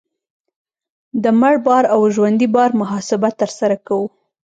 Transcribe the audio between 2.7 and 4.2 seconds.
محاسبه ترسره کوو